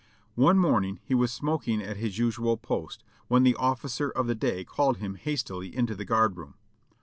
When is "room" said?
6.37-6.55